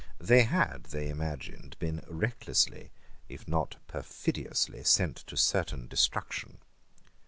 They 0.17 0.45
had, 0.45 0.85
they 0.85 1.09
imagined, 1.09 1.75
been 1.77 2.03
recklessly, 2.07 2.89
if 3.29 3.47
not 3.47 3.75
perfidiously, 3.87 4.83
sent 4.83 5.17
to 5.27 5.37
certain 5.37 5.87
destruction. 5.87 6.57